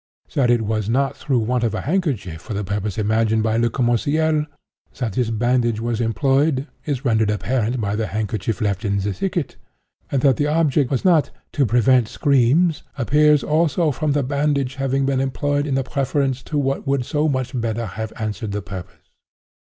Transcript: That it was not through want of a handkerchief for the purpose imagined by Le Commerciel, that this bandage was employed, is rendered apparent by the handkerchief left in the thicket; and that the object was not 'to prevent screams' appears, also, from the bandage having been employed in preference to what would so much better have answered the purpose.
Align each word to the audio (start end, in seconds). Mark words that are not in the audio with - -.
That 0.33 0.49
it 0.49 0.63
was 0.63 0.89
not 0.89 1.15
through 1.15 1.41
want 1.41 1.63
of 1.63 1.75
a 1.75 1.81
handkerchief 1.81 2.41
for 2.41 2.55
the 2.55 2.63
purpose 2.63 2.97
imagined 2.97 3.43
by 3.43 3.57
Le 3.57 3.69
Commerciel, 3.69 4.47
that 4.97 5.13
this 5.13 5.29
bandage 5.29 5.79
was 5.79 6.01
employed, 6.01 6.65
is 6.87 7.05
rendered 7.05 7.29
apparent 7.29 7.79
by 7.79 7.95
the 7.95 8.07
handkerchief 8.07 8.61
left 8.61 8.83
in 8.83 8.97
the 8.97 9.13
thicket; 9.13 9.57
and 10.11 10.23
that 10.23 10.37
the 10.37 10.47
object 10.47 10.89
was 10.89 11.05
not 11.05 11.29
'to 11.51 11.67
prevent 11.67 12.07
screams' 12.07 12.81
appears, 12.97 13.43
also, 13.43 13.91
from 13.91 14.13
the 14.13 14.23
bandage 14.23 14.73
having 14.73 15.05
been 15.05 15.19
employed 15.19 15.67
in 15.67 15.75
preference 15.83 16.41
to 16.41 16.57
what 16.57 16.87
would 16.87 17.05
so 17.05 17.29
much 17.29 17.51
better 17.61 17.85
have 17.85 18.11
answered 18.17 18.53
the 18.53 18.61
purpose. 18.63 19.11